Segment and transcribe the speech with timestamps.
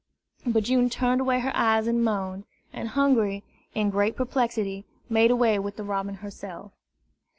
[0.47, 3.43] But June turned away her eyes and moaned; and Hungry,
[3.75, 6.71] in great perplexity, made away with the robin herself.